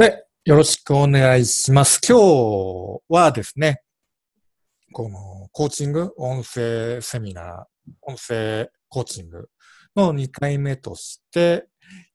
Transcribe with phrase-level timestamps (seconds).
[0.00, 2.00] で、よろしくお願いします。
[2.08, 3.82] 今日はですね、
[4.94, 7.64] このコーチング、音声セミナー、
[8.00, 9.50] 音声コーチング
[9.94, 11.66] の2回目として、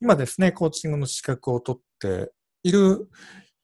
[0.01, 2.31] 今ですね、コーチングの資格を取って
[2.63, 3.07] いる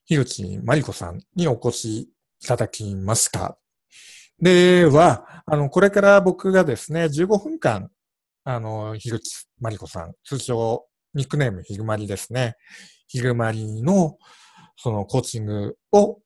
[0.05, 1.99] 樋口真理子さんにお越し
[2.41, 3.57] いただきました。
[4.39, 7.89] では、あの、これから僕がですね、15分間、
[8.43, 10.85] あの、樋口真理子さん、通称
[11.15, 12.55] ニックネームヒグマリですね。
[13.11, 14.17] ヒグマリの
[14.77, 16.19] そのコーチングを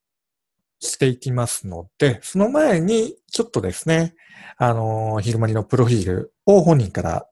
[0.80, 4.14] していきますので、その前にちょっとですね、
[4.58, 7.28] あの、ヒグマリのプロフィールを本人から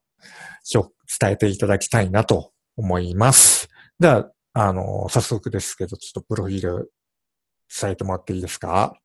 [1.20, 3.70] 伝えていただきたいなと思います。
[3.99, 6.91] では、あの、早速ですけど、ちょっとプロフィール
[7.80, 8.95] 伝えてもらっていいですか？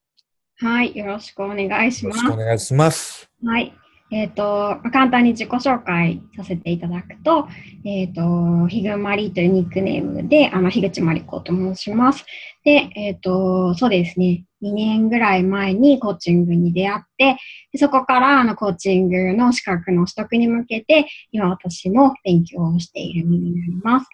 [0.61, 2.27] はい、よろしくお願いしよろます。
[2.27, 3.29] しくお願いします。
[3.45, 3.75] はい。
[4.11, 7.47] えっ、と、簡単に自己紹介させていただくと、
[7.85, 12.25] えっ、と、ひぐまりというニックネームで、あの、樋口まり子と申します。
[12.65, 17.37] で、えっ、と、そうですね、2年ぐらい前にコーチングに出会って、
[17.73, 24.09] でそこからあのコーチングの資格の取得に向けて、今私も勉強をしている身になります。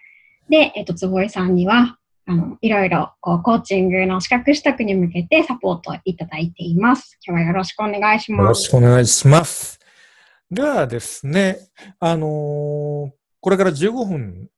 [0.49, 7.17] で、えっ、と、坪井さんには、あの、いろいろこうコーチングの資格取得に向けてサポートいただいています。
[7.25, 8.55] 今日はよろしくお願いしますよろ。
[8.55, 9.84] しくお願いします。
[10.51, 11.59] ではですね、
[11.99, 14.49] あのーこれから15分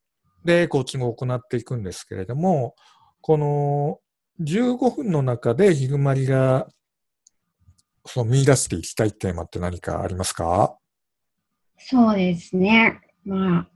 [0.45, 2.73] でコーチングを行っていくんですけれども、
[3.19, 3.99] この
[4.41, 6.69] 15分の中でヒグマリが
[8.05, 10.77] その見出していきたいテーマって何かありますか？
[11.77, 13.01] そうですね。
[13.25, 13.67] まあ、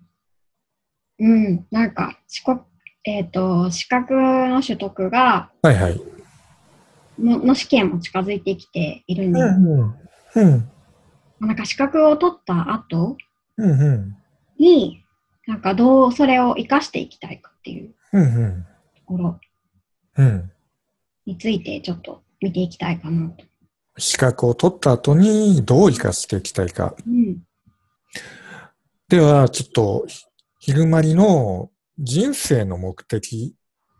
[1.19, 2.63] うん、なんか、資格、
[3.03, 6.01] えっ、と、資格の取得が、はいはい。
[7.19, 9.95] のの試験も近づいてきているんで、うん。
[10.35, 10.71] うん。
[11.47, 13.17] なんか資格を取った後
[13.57, 13.71] うん。
[13.71, 14.15] うん。
[14.57, 15.03] に、
[15.47, 18.65] なんかどうそれを活かしていきたいかっていううん。
[18.95, 19.39] ところ
[20.17, 20.51] うん。
[21.25, 23.43] についてちょっと見ていきたいかなと。
[23.97, 26.95] 資格を取った後にどう生かしていきたいか。
[27.05, 27.43] うん。
[29.09, 30.07] では、ちょっと、
[30.59, 31.69] ヒグマリの
[31.99, 33.55] 人生の目的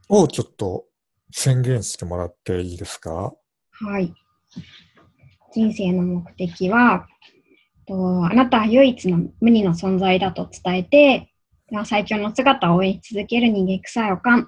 [0.07, 0.85] をちょっと
[1.31, 3.33] 宣言してもらっていいですか？
[3.71, 4.13] はい。
[5.53, 7.07] 人生の目的は、
[7.87, 11.33] とあなたは唯一の無二の存在だと伝えて、
[11.85, 14.45] 最強の姿を応援し続ける人間臭い予感っ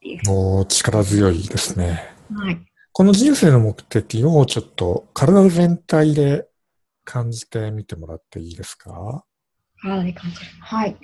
[0.00, 0.20] ていう。
[0.28, 2.14] おー力強いですね。
[2.32, 2.60] はい。
[2.92, 6.48] この人生の目的をちょっと体全体で
[7.04, 9.24] 感じてみてもらっていいですか？
[9.82, 10.46] 体で感じる。
[10.60, 10.96] はい。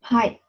[0.00, 0.40] はい。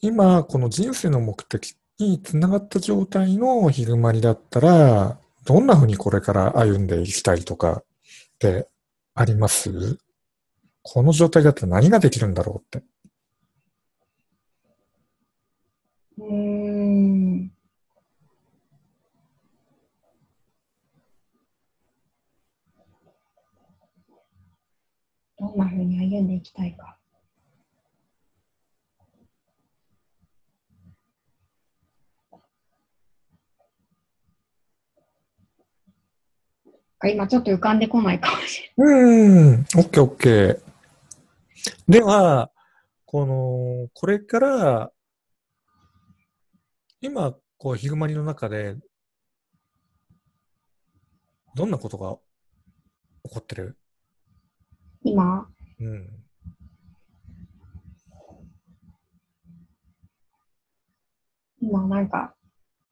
[0.00, 7.84] 今、この人生の目的につながった状態のヒグマリだったら、どんな風にこれから歩んでいきたいとかっ
[8.38, 8.68] て
[9.14, 9.98] あります？
[10.82, 12.86] この状態だったら何ができるんだろうって。
[16.18, 17.48] うん。
[25.38, 26.93] どんな風に歩んでいきたいか。
[37.08, 40.60] 今ちょっと浮かんでこないかもしれうーん、オッケーオッケー。
[41.88, 42.50] では、
[43.04, 44.92] この、これから、
[47.00, 48.76] 今、こう、ヒグマリの中で、
[51.54, 52.16] どんなことが
[53.24, 53.76] 起こってる？
[55.04, 55.12] ない。
[55.12, 55.48] 今、
[55.80, 56.08] うん。
[61.60, 62.34] 今なんか、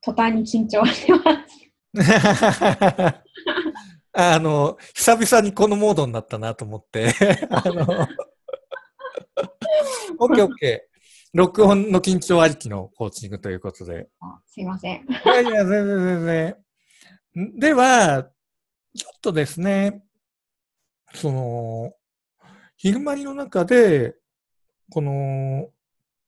[0.00, 1.58] 途端に緊張してます。
[4.12, 7.14] あの、久々にこのモードになったなと思って、
[7.50, 8.06] あの、
[10.18, 10.92] オッケーオッケー。
[11.34, 14.08] 録音の緊張ありきのコーチングということで。
[14.20, 15.06] あすいません。
[15.06, 16.56] いやいや、全然全
[17.34, 17.44] 然。
[17.46, 17.58] ん？
[17.58, 18.24] では、
[18.94, 20.02] ちょっとですね、
[21.14, 21.94] その、
[22.76, 24.14] ヒグマリの中で、
[24.90, 25.70] この、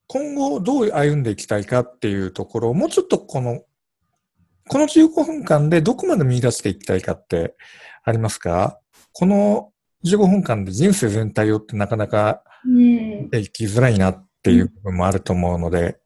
[0.07, 3.63] 今後どう歩んでいきたいかっていうところを、もうちょっとこの、
[4.69, 7.55] この15分間でどこまで見出していきたいかって
[8.03, 8.81] ありますか？
[9.13, 9.73] この
[10.05, 13.29] 15分間で人生全体をってなかなかうん。
[13.31, 16.01] 生きづらいなっていう部分もあると思うので、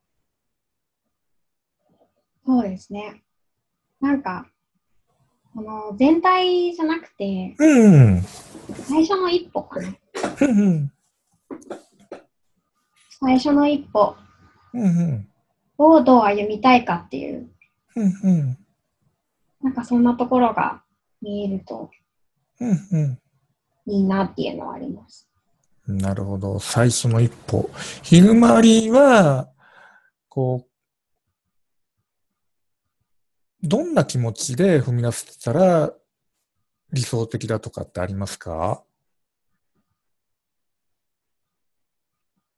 [2.44, 3.22] そうですね。
[4.00, 4.46] なんか、
[5.54, 8.22] この全体じゃなくて、うん、
[8.88, 9.88] 最初の一歩かな。
[10.40, 10.92] うん、うん、
[13.20, 14.16] 最初の一歩
[14.74, 15.28] うん、うん。
[15.78, 17.48] をどう歩みたいかっていう、
[17.98, 18.58] うんうん
[19.62, 20.82] なんかそんなところが
[21.20, 21.90] 見えると
[22.60, 23.18] うんうん
[23.86, 25.28] いいなっていうのはあります。
[25.86, 26.60] なるほど。
[26.60, 27.70] 最初の一歩。
[28.02, 29.50] ヒグマリは、
[30.28, 30.66] こ
[33.62, 35.94] う、どんな気持ちで踏み出せたら
[36.92, 38.84] 理想的だとかってありますか？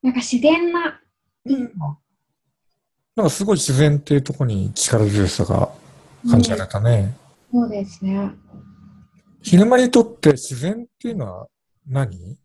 [0.02, 1.00] なんか自然な
[1.44, 1.96] 一歩。
[3.16, 5.70] なんかすごい自然っていうところに力強さが
[6.30, 7.16] 感じられたね。
[7.52, 8.30] そうですね。
[9.42, 11.46] ヒグマリにとって自然っていうのは
[11.86, 12.38] 何？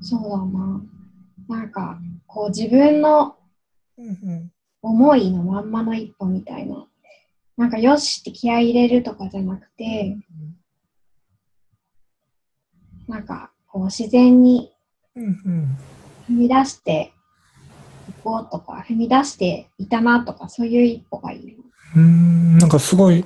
[0.00, 0.82] そうだな。
[1.48, 3.36] なんか、こう自分の
[3.96, 6.86] うんうん思いのまんまの一歩みたいな。
[7.56, 10.16] なんか、よしって気合い入れるとかじゃなくて、
[13.08, 14.72] なんか、こう自然に
[15.16, 15.76] うんうん
[16.28, 17.12] 踏み出して
[18.18, 21.54] いこうとか、踏み出していたなとか、そういう一歩がいい。
[21.54, 23.24] うーんなんかすごい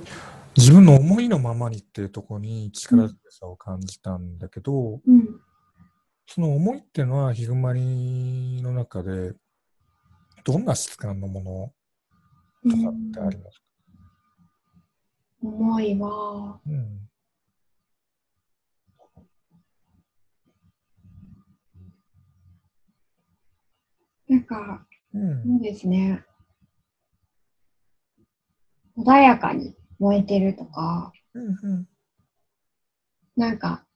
[0.56, 5.40] 自分の思いのままにっていうところに力強さを感じたんだけど、うん。
[6.26, 9.34] その思いっていうのはヒグマリの中で
[10.44, 11.72] どんな質感のも
[12.64, 13.64] のとかってありますか、
[15.42, 17.08] 思いは、うん
[24.32, 26.25] なんか、うんそうですね。
[28.96, 31.88] 穏やかに燃えてるとか、うんうん
[33.34, 33.87] なんか、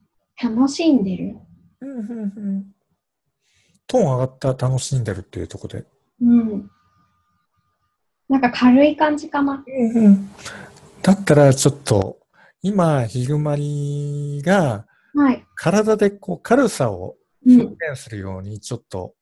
[0.43, 1.37] 楽しんでる。
[1.81, 2.25] うんうんう
[2.59, 2.67] ん
[3.87, 5.87] トーン上がった楽しんでるっていうところで。
[6.21, 6.71] うん。
[8.29, 9.65] なんか軽い感じかな。
[9.67, 10.31] うんうん
[11.03, 12.19] だったらちょっと
[12.63, 15.47] 今ヒグマリがはい。
[15.55, 17.17] 体でこう軽さを
[17.47, 17.61] うん。
[17.61, 19.15] 表現するようにちょっと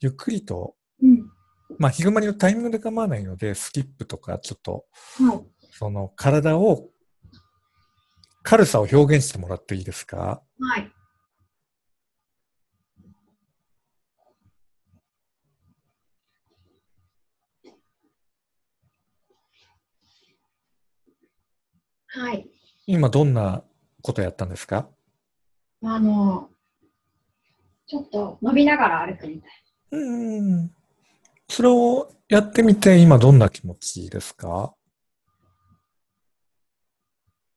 [0.00, 1.30] ゆっくりと、うん。
[1.78, 4.84] まあヒグマリのタイミングで構わないのでスキップとかちょっと
[5.18, 5.46] はい。
[5.70, 6.88] その体を
[8.42, 10.42] 軽さを表現してもらっていいですか？
[10.60, 10.92] はい。
[22.10, 22.48] はい。
[22.86, 23.62] 今どんな
[24.02, 24.88] ことやったんですか？
[25.84, 26.48] あの、
[27.86, 29.50] ちょっと伸びながら歩くみたい。
[29.90, 30.70] うん。
[31.48, 34.74] それをやってみて今どんな気持ちですか？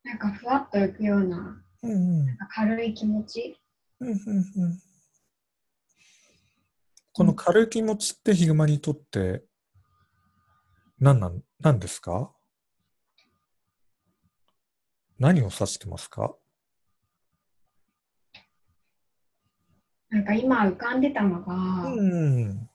[0.03, 3.59] なんかふわっと浮くような、うんうんなんか軽い気持ち。
[3.99, 4.81] うんうんうん
[7.13, 9.43] この軽い気持ちってヒグマにとって
[10.97, 12.31] 何なん、何ですか
[15.19, 16.33] 何を指してますか？
[20.11, 22.69] なんか今浮かんでたのが、うん。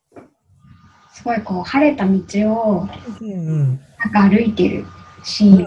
[1.12, 2.21] すごいこう晴れた道
[2.53, 2.88] を
[3.21, 3.81] うんうん。
[3.99, 4.87] なんか歩いてる
[5.23, 5.67] シーン。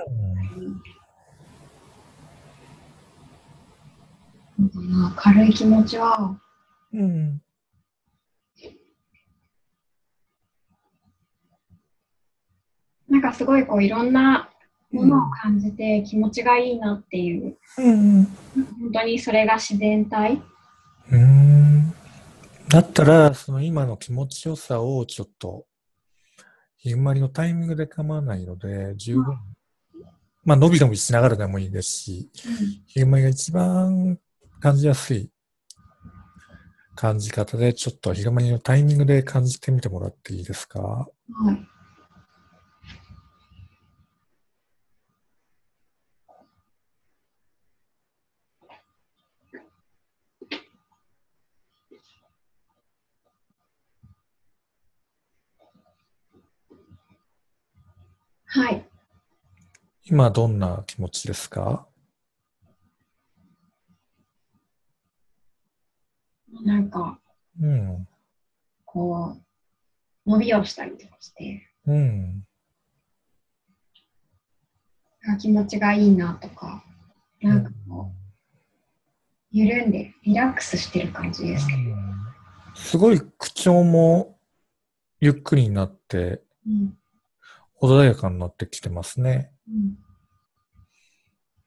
[4.57, 6.39] なんかな軽い気持ちは、
[6.91, 7.41] うん。
[13.07, 14.49] なんかすごいこういろんな
[14.91, 18.25] ものを感じて気持ちがいいなっていう、うん。
[18.55, 20.41] 本当にそれが自然体。
[22.73, 22.81] うん。
[22.81, 25.65] だったら、その今の気持ちよさをちょっと、
[26.77, 29.37] ヒグマリのタイミングで構わないので、十分、
[30.45, 32.29] まあ、伸び伸びしながらでもいいですし、
[32.85, 34.17] ヒグマリが一番
[34.61, 35.29] 感じやすい
[36.95, 40.79] 感じ方で、ちょっとヒグマリのタイミングで感じてみてもらっていいですか？
[40.81, 41.07] は
[41.51, 41.67] い。
[58.51, 58.83] はい。
[60.05, 61.87] 今どんな気持ちですか？
[66.63, 67.19] なんか、
[67.61, 68.07] うん。
[68.85, 69.37] こ
[70.25, 72.43] う、伸びをしたりとかして、うん。
[75.31, 76.83] あ気持ちがいいなとか、
[77.41, 78.15] なんかこう、
[79.51, 81.75] 緩んでる、リラックスしてる感じですね。
[82.75, 84.39] すごい口調も
[85.19, 86.97] ゆっくりになって、うん。
[87.81, 89.51] 穏やかになってきてますね。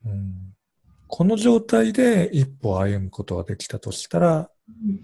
[0.04, 0.10] うん。
[0.12, 0.54] うん、
[1.06, 5.00] この状態で一歩歩むことができたとしたら、うん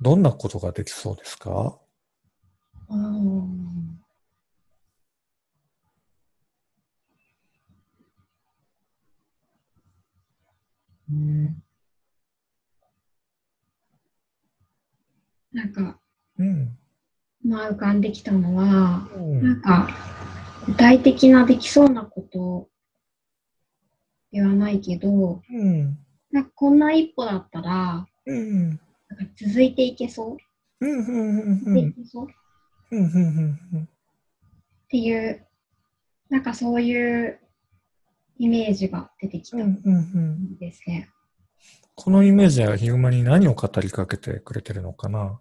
[0.00, 1.76] どんなことができそうですか？
[2.88, 3.98] うん
[15.52, 15.98] なんか、
[16.38, 16.78] うん。
[17.48, 19.88] まあ浮かんできたのは、うんなんか、
[20.66, 22.68] 具体的なできそうなこと
[24.32, 25.98] ではないけど、うん。
[26.30, 28.68] なんかこんな一歩だったら、うん。
[28.70, 28.80] なんか
[29.36, 30.36] 続いていけそ
[30.80, 31.06] う、うん。
[31.06, 31.62] うん。
[31.66, 31.74] うん。
[31.74, 32.26] でいけそう？
[32.26, 32.28] っ
[32.90, 33.02] うん。
[33.02, 33.88] うん。
[34.88, 35.46] ていう、
[36.28, 37.38] なんかそういう
[38.38, 39.80] イメージが出てきたうん。
[39.84, 40.32] うん。
[40.54, 41.08] んですね。
[41.94, 45.40] このイメージはヒグマに何を語りかけてくれてるのかな？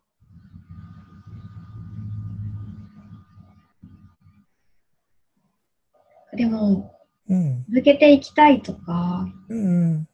[6.38, 6.94] でも、
[7.28, 7.66] うん。
[7.68, 10.08] 続けていきたいとか、うん。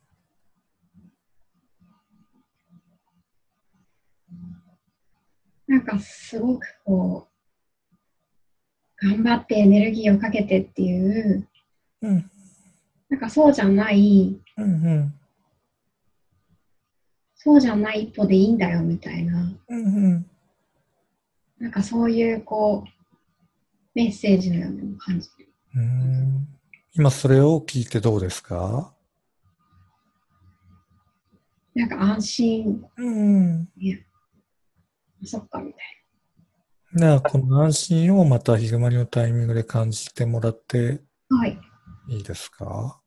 [5.68, 7.28] なんかすごくこ
[9.02, 11.46] う、頑張ってエネルギーをかけてっていう、
[12.02, 12.32] うん。
[13.10, 14.86] なんかそうじゃない、うん。
[14.86, 15.14] うん。
[17.36, 20.26] そうじゃない一歩でいいんだよみたいな、うん。
[21.60, 22.90] なんかそういうこう、
[23.96, 25.33] メッセージのようなのを感じる。
[25.76, 26.48] うん。
[26.94, 28.94] 今それを聞いてどうですか？
[31.76, 33.62] なんか安心、うん。
[33.78, 34.06] ね、
[35.24, 35.82] そっかみたい
[36.94, 41.02] なあ、この安心をまたヒグマリのタイミングで感じてもらって
[41.32, 41.38] な。
[41.40, 41.60] はい。
[42.10, 43.00] いいですか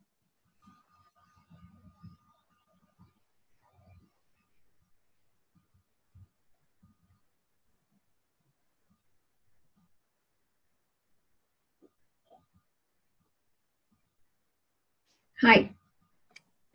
[15.39, 15.77] はい。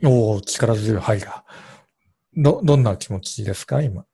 [0.03, 1.43] おお、力強いはいが。
[2.35, 3.81] ど、どんな気持ちですか？
[3.81, 4.05] 今。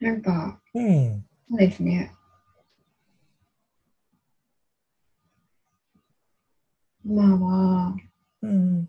[0.00, 1.24] なんか、うん。
[1.48, 2.12] そうですね。
[7.06, 7.96] 今は、
[8.42, 8.88] うん。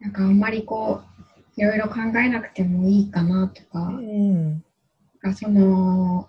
[0.00, 1.00] なんかあんまりこ
[1.56, 4.50] う、いろいろ考えなくてもいいかなとか、うん。
[4.50, 4.62] なん
[5.22, 6.28] かその、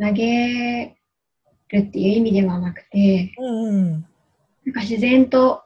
[0.00, 0.96] 投げ
[1.72, 3.92] るっていう意味ではなくて、うん。
[3.92, 3.98] な
[4.70, 5.62] んか自然と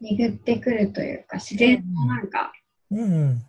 [0.00, 2.52] 巡ってくるというか、自然となんか、
[2.90, 3.42] うん。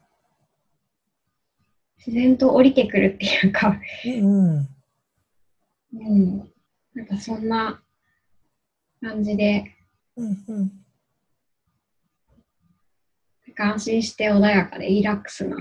[1.97, 4.69] 自然と降りてくるっていうか、うん。
[5.91, 6.37] うん、
[6.93, 7.81] なんかそんな
[9.01, 9.75] 感じで、
[10.15, 10.35] うん。
[13.47, 15.57] なんか安心して穏やかでリラックスな、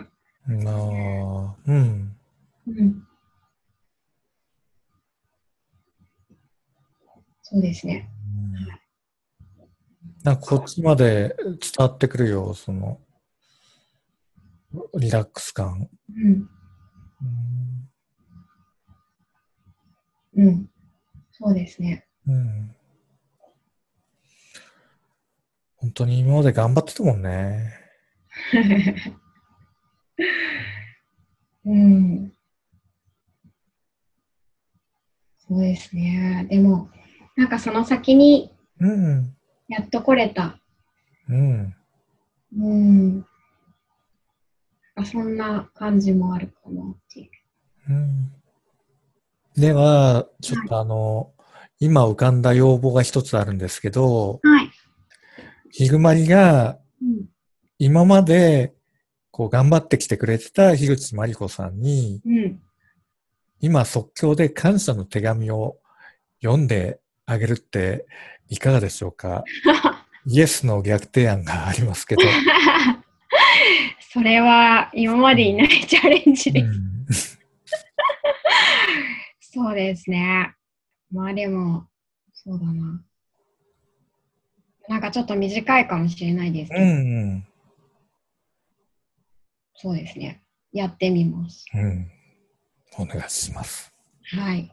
[0.47, 2.17] なあ、うん。
[2.67, 3.08] うん、
[7.50, 8.11] そうですね。
[10.23, 13.00] なんかこっちまで伝わってくるよ、その、
[14.99, 15.88] リラックス感。
[16.14, 16.49] うん、うん
[20.37, 20.69] うん、
[21.31, 22.07] そうですね。
[22.26, 22.75] うん。
[25.76, 27.73] 本当に今まで頑張ってたもんね。
[31.64, 32.33] うん。
[35.38, 36.47] そうですね。
[36.50, 36.90] でも、
[37.38, 39.33] なんかその先にうん。
[39.68, 40.59] やっと来れた。
[41.28, 41.75] うん。
[42.59, 43.14] うん。
[43.14, 43.25] なん
[44.97, 47.30] かそんな感じもあるかなってい
[47.88, 47.92] う。
[47.92, 48.33] うん。
[49.54, 51.30] では、ちょっとあの、
[51.78, 54.71] 今浮かんだ要望が一つあるんですけど、はい。
[55.71, 57.26] ヒグマリがうん。
[57.78, 58.75] 今まで
[59.30, 62.61] こう頑張ってきてくれてた樋口真理子さんに、うん。
[63.61, 65.76] 今即興で感謝の手紙を
[66.42, 66.99] 読んで
[67.30, 68.06] あげるって
[68.49, 69.44] いかがでしょうか？
[70.26, 72.23] イエスの逆提案がありますけど。
[74.11, 76.66] それは今までにないチャレンジです。
[76.66, 77.06] うん
[79.40, 80.54] そうですね。
[81.11, 81.88] まあでも、
[82.32, 83.02] そうだな。
[84.88, 87.47] なんかちょっと短いかもしれないですけど、うん。
[89.75, 90.42] そうですね。
[90.73, 91.64] やってみます。
[91.75, 92.11] うん。
[92.99, 93.92] お願いします。
[94.37, 94.73] はい。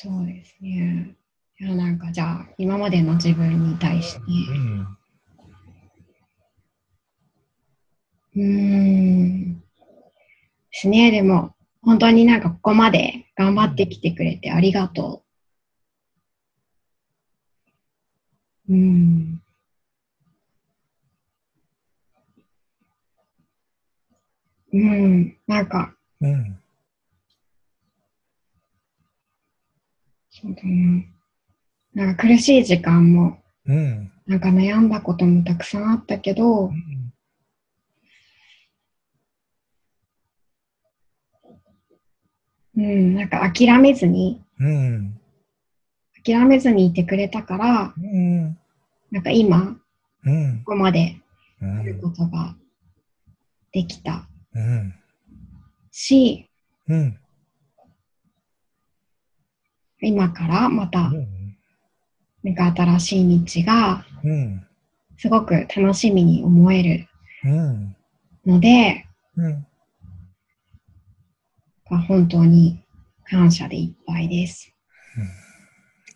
[0.00, 1.16] そうですね。
[1.58, 4.86] いや、なんかじゃあ、今までの自分に対して、うん。
[8.36, 9.54] うーん。
[9.58, 9.64] で
[10.70, 11.10] すね。
[11.10, 15.24] でも、本当になんかここまで頑張ってきてくれてありがと
[18.68, 18.72] う。
[18.72, 19.42] うん。
[24.72, 25.36] うん。
[25.48, 26.56] なんか、うん。
[30.40, 31.02] そうだな。
[31.94, 34.12] なんか苦しい時間も、うん。
[34.26, 36.70] なんか悩んだこともたくさんあったけど、
[42.76, 45.20] うん、なんか諦めずに、うん。
[46.24, 48.58] 諦めずにいてくれたから、うん。
[49.10, 49.76] なんか今、
[50.24, 50.58] うん。
[50.64, 51.16] ここまで
[51.60, 51.76] うん。
[51.78, 52.54] やることが
[53.72, 54.94] できたうん。
[55.90, 56.48] し、
[56.86, 57.18] うん。
[60.00, 61.56] 今からまた、うん。
[62.42, 64.66] なんか新しい日が、うん。
[65.16, 67.08] すごく楽しみに思える
[67.44, 67.96] うん。
[68.46, 69.66] ので、うん。
[72.06, 72.84] 本当に
[73.24, 74.72] 感謝でいっぱいです。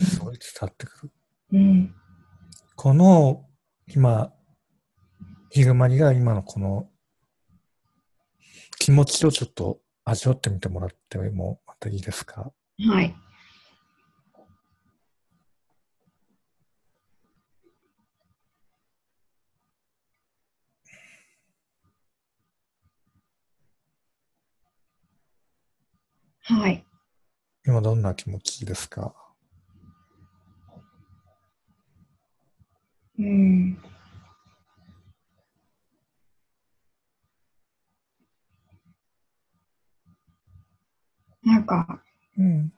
[0.01, 1.13] すごい伝わってくる。
[1.53, 1.95] うん。
[2.77, 3.47] この、
[3.89, 4.33] 今、
[5.51, 6.89] ヒグマリが今のこの
[8.79, 12.53] 気持ちをちょっと味わってみてもらってもまたいいですか？
[12.89, 13.15] はい。
[26.45, 26.85] はい。
[27.65, 29.15] 今どんな気持ちですか？
[33.19, 33.79] うん。
[41.45, 42.03] なんか、
[42.37, 42.73] うん。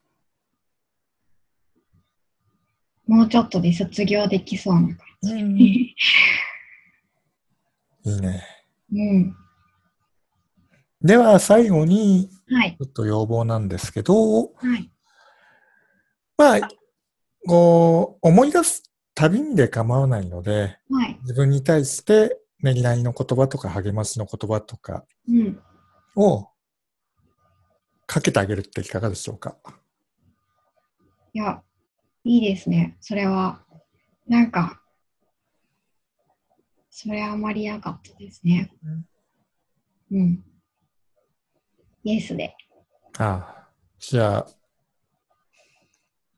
[3.07, 5.95] もうちょっとで卒業できそうな感じ。
[8.05, 8.43] いいね。
[8.93, 9.37] うん。
[11.05, 12.77] では最後にはい。
[12.79, 14.91] ちょっと要望なんですけど、はい。
[16.39, 16.61] まあ、
[17.47, 18.83] こう、思い出す
[19.15, 21.19] 旅にで構わないので、はい。
[21.23, 25.61] 自分に対してねぎらいの言葉とか励ましの言葉とかうん。
[26.17, 26.49] を
[28.07, 29.57] かけてあげるっていかがでしょうか？
[31.35, 31.63] いや、
[32.25, 32.97] いいですね。
[33.01, 33.63] それは、
[34.27, 34.81] なんか、
[36.91, 38.73] それはあまりなかったですね。
[40.11, 40.45] うん。
[42.05, 42.55] イエスで。
[43.19, 43.69] ああ。
[43.99, 44.47] じゃあ、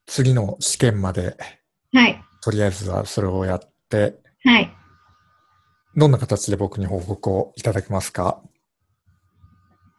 [0.06, 1.36] 次の試験まで、
[1.92, 2.22] はい。
[2.40, 4.72] とりあえずはそれをやって、はい。
[5.96, 8.40] どんな形で僕に報告をいただけますか？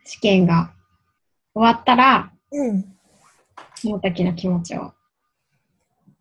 [0.06, 0.72] 試験が
[1.54, 2.86] 終わったら、うん。
[3.76, 4.94] その時の気持ちを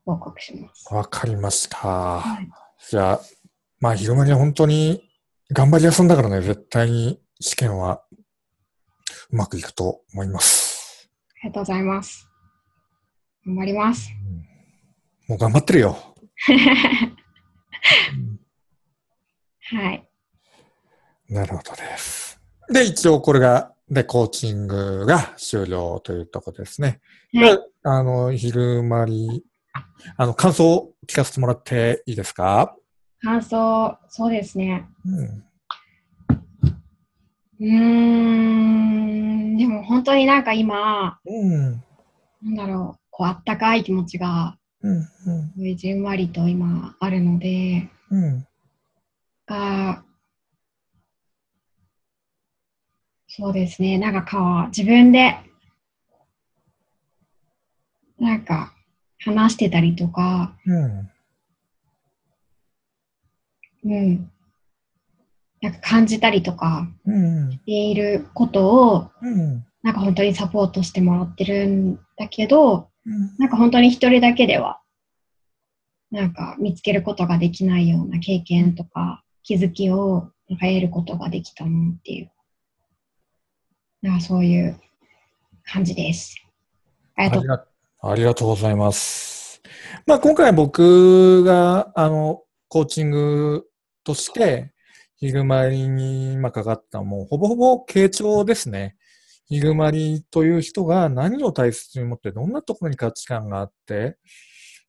[0.04, 0.92] 報告します。
[0.92, 1.78] わかりました。
[1.86, 2.48] はい。
[2.90, 3.20] じゃあ、
[3.78, 5.02] まあ、ひろまりは本当に
[5.52, 8.02] 頑張り屋さんだからね、絶対に試験は
[9.30, 11.08] うまくいくと思います。
[11.42, 12.28] ありがとうございます。
[13.46, 14.10] 頑張ります。
[15.28, 16.14] もう頑張ってるよ。
[16.48, 16.52] う
[18.18, 18.40] ん
[19.78, 20.08] はい。
[21.28, 22.40] なるほどです。
[22.72, 27.00] で、一応これが、で、コーチングが終了というところですね。
[27.34, 27.58] はいで
[27.88, 29.44] あの、昼間に、
[30.16, 32.76] あの、感想を聞かせてもらっていいですか？
[33.20, 34.86] 感想、そうですね。
[35.04, 35.44] うん。
[37.58, 37.66] うー
[39.54, 41.82] ん、でも本当になんか今、うん。
[42.42, 45.02] なんだろう、こうあったかい気持ちが、うん。
[45.02, 45.08] す
[45.56, 48.46] ごいじんわりと今あるので、うん。
[49.46, 50.04] が、
[53.28, 55.36] そうですね、なんかこう、自分で、
[58.18, 58.72] なんか、
[59.18, 61.10] 話してたりとか、うん。
[63.84, 64.30] うん、
[65.66, 67.50] なんか感じたりとかうん。
[67.50, 69.66] していることを、うん。
[69.82, 73.36] なんか本当にサポートしてもらってるんだけど、うん。
[73.36, 74.80] なんか本当に一人だけでは、
[76.12, 82.30] なんか見つけることができないような経験とか気づきをなんか得ることができたなっていう、
[84.02, 84.78] なんかそういう
[85.64, 86.36] 感じです。
[87.16, 87.48] ありがとうあり。
[87.48, 87.66] が
[88.12, 89.60] ありがとうございます。
[90.06, 93.66] まあ、今回僕が、あの、コーチング
[94.04, 94.75] として、
[95.16, 98.96] ヒグマリに今かかったもうほぼほぼ傾聴ですね。
[99.48, 104.18] ヒグマリという人が何を大切に持って、どんなところに価値観があって、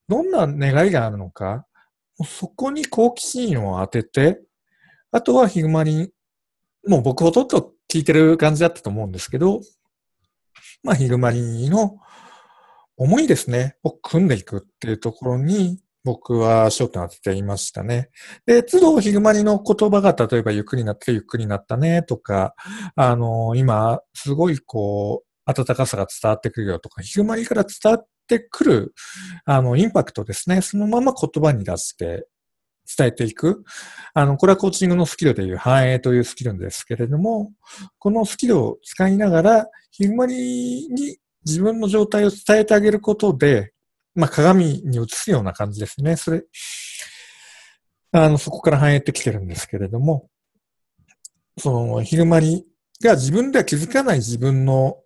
[0.08, 1.66] どんな願いがあるのか、
[2.18, 4.42] もうそこに好奇心を当てて、
[5.12, 6.12] あとはヒグマリ、
[6.88, 9.62] もう僕ほとんど聞いてる感じだったと思うんですけど、
[10.84, 11.98] まあ、ヒグマリの
[12.98, 18.10] 思いですね、を組んでいくっていうところに、僕は焦点を当てていましたね。
[18.46, 22.56] で、都度ヒグマリの言葉が、例えばゆっくりになってゆっくりになったねとか、
[22.96, 28.94] あの、今、すごいこう、温かさが伝わってくるよとか、ヒグマリから伝わってくる、
[29.44, 32.30] あの、インパクトですね、そのまま言葉に出して
[32.98, 33.66] 伝えていく。
[34.14, 37.52] あの、これはコーチングのスキルでいう反映というスキルですけれども、
[38.00, 43.74] このスキルを使いながら、ヒグマリに自分の状態を伝えてあげることで、
[44.18, 46.16] まあ、鏡に映すような感じですね。
[46.16, 46.44] それ、
[48.12, 50.28] あの、そこから反映ってきてるんですけれども、
[51.60, 52.66] その、ヒグマリ
[53.04, 54.98] が自分では気づかない自分の、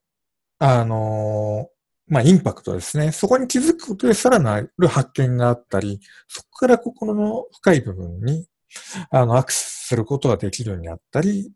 [0.59, 1.67] あの、
[2.07, 3.11] まあ、インパクトですね。
[3.11, 8.47] そこに気づくことでさらなる発見があったり、そこから心の深い部分に、
[9.09, 11.51] あの、アクセスすることができるようになったり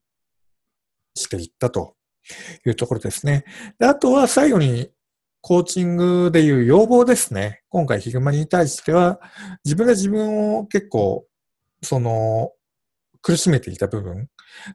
[1.16, 1.96] していったと
[2.66, 3.46] いうところですね。
[3.80, 4.90] であとは最後に
[5.48, 7.62] コーチングでいう要望ですね。
[7.70, 9.22] 今回ヒグマに対しては、
[9.64, 11.28] 自分が自分を結構、
[11.84, 12.52] その、
[13.22, 14.28] 苦しめていた部分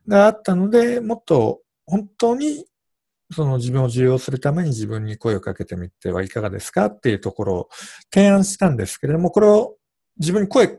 [0.06, 2.66] があったので、もっと本当に
[3.32, 6.86] その自分を重要するために自分に声をかけてみてはいかがですか？
[6.86, 7.68] っていうところを
[8.14, 9.74] 提案したんですけれども、これを
[10.20, 10.78] 自分に声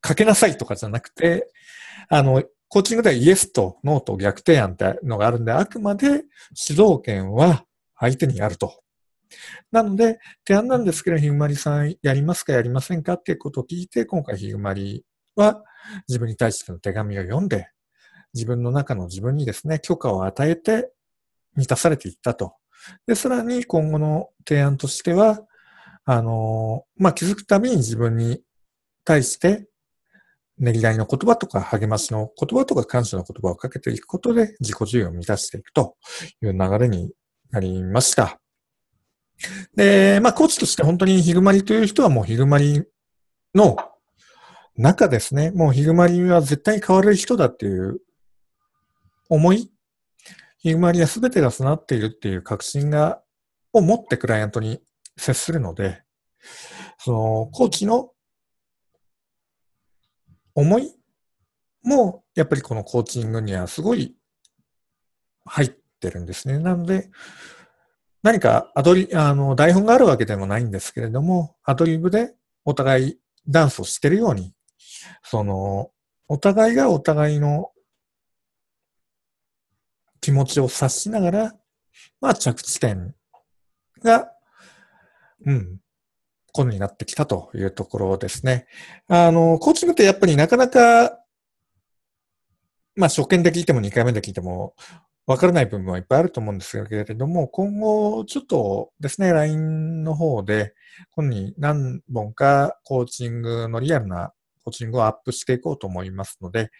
[0.00, 1.50] かけなさいとかじゃなくて、
[2.08, 6.22] あの、コーチングではイエスとノーと逆提案ってのがあるんで、あくまで
[6.54, 7.64] 主導権は
[7.98, 8.80] 相手にあると。
[9.70, 15.04] なので、提案なんですけど、ヒグマリさんやりますかやりませんかっていうことを聞いて、今回ヒグマリ
[15.36, 15.62] は
[16.08, 17.68] 自分に対しての手紙を読んで、
[18.34, 20.92] 自分の中の自分にですね、許可を与えて
[21.56, 22.54] 満たされていったと。
[23.06, 25.40] で、さらに今後の提案としては、
[26.04, 28.42] あの、まあ、気づくたびに自分に
[29.04, 29.68] 対して、
[30.58, 35.96] ねぎらいの言葉とか励ましの言葉とか感謝の言葉をかけていくことで自己需要を満たしていくと
[36.42, 37.12] いう流れに
[37.50, 38.40] なりました。
[39.76, 42.84] で、まあ、コーチとして本当にヒグマリという人はもうヒグマリ
[43.54, 43.76] の
[44.76, 48.00] 中ですね、もうヒグマリは絶対に変わる人だっていう
[49.28, 49.70] 思い、
[50.58, 53.22] ヒグマリは全てが備わっているっていう確信が、
[53.72, 54.80] を持ってクライアントに
[55.16, 56.02] 接するので、
[56.98, 58.12] その、コーチの
[60.54, 60.94] 思い
[61.82, 64.16] も、やっぱりこのコーチングにはすごい
[65.44, 66.58] 入ってるんですね。
[66.58, 67.10] なので、
[68.22, 74.52] 何かアドリ、あの、台本があるわけでもないんですけれども、アドリブでお互いダンスをしてるように、
[75.22, 75.90] その、
[76.26, 77.70] お互いがお互いの
[80.20, 81.54] 気持ちを察しながら、
[82.20, 83.14] まあ着地点
[84.02, 84.30] が、
[85.46, 85.78] うん、
[86.52, 88.66] ことになってきたというところですね。
[89.06, 91.18] あの、コーチングってやっぱりなかなか、
[92.96, 94.74] まあ初見で聞いても2回目で聞いても、
[95.28, 100.72] わからない部分はいっぱいあると思うんですけれども、今後ちょっとですね、LINE の方で、
[101.14, 104.32] 今に何本かコーチングのリアルな
[104.64, 106.70] コーチングをアップしていこうと思いますので、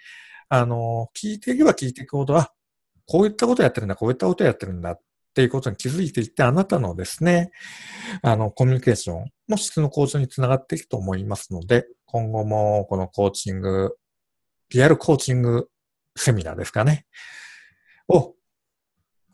[0.48, 2.50] あの、聞いていけば聞いていくほど、あ、
[3.06, 5.00] こういったことやってるんだ、こういったことやってるんだっ
[5.34, 7.50] ていうことに気づいていって、あなたのですね、
[8.22, 13.94] あの、コミュニケーションの質の向上につながっていくと思いますので、今後もこのコーチング、
[14.70, 15.68] リアルコーチング
[16.16, 17.04] セミナーですかね、
[18.08, 18.34] を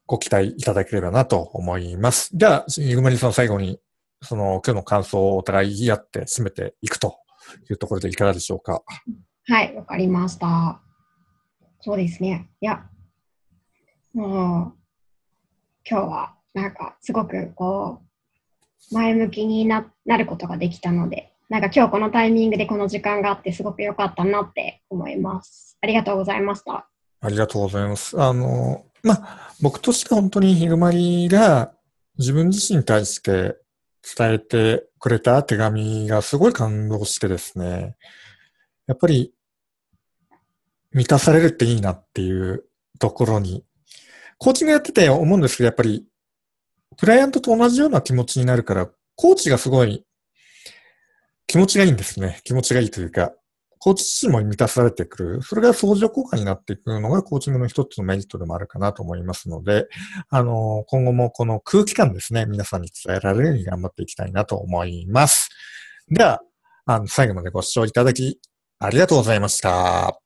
[0.07, 2.31] ご期待いただければなと思います。
[2.35, 3.81] じゃあ、ゆぐまりさん最後に、
[4.23, 7.19] その今日の感想をお互い言い合って締めていくと
[7.71, 8.83] いうところでいかがでしょうか？
[9.47, 10.81] はい、わかりました。
[11.81, 12.49] そうですね。
[12.61, 12.85] いや、
[14.14, 14.79] もう、
[15.88, 18.01] 今日はなんかすごくこ
[18.90, 25.77] う、前向きにななることができたので、なんか今日このタイミングでこの時間があってすごく良かったなって思います。
[25.83, 26.88] ありがとうございました。
[27.21, 28.21] ありがとうございます。
[28.21, 31.75] あの、まあ、僕としては本当にヒグマリが
[32.19, 33.57] 自分自身に対して
[34.17, 37.97] 伝えてくれた手紙がすごい感動してですね、
[38.87, 39.35] やっぱり
[40.93, 42.64] 満たされるっていいなっていう
[42.99, 43.64] ところに。
[44.38, 46.07] コーチングやってて思うんですけど、やっぱり、
[46.97, 50.05] クライアントと同じような気持ちになるから、コーチがすごい
[51.47, 52.40] 気持ちがいいんですね。
[52.45, 53.33] 気持ちがいいというか、
[53.85, 55.42] コーチも満たされてくる。
[55.42, 59.88] それが相乗効果になっていくのがコーチングの一つのメリットでもあるかなと思いますので、
[60.31, 65.51] あの、今後もこの空気感ですね、皆さんに伝えられるように頑張っていきたいなと思います。
[66.09, 66.40] では、
[66.87, 68.40] あの、最後までご視聴いただき、
[68.79, 70.24] ありがとうございました。